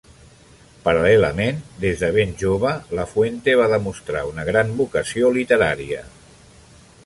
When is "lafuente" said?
3.01-3.57